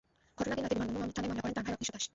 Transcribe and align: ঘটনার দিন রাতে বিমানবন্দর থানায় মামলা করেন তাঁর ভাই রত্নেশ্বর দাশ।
ঘটনার 0.37 0.55
দিন 0.57 0.61
রাতে 0.65 0.75
বিমানবন্দর 0.75 1.15
থানায় 1.15 1.27
মামলা 1.29 1.41
করেন 1.41 1.53
তাঁর 1.55 1.63
ভাই 1.65 1.73
রত্নেশ্বর 1.73 1.95
দাশ। 1.99 2.05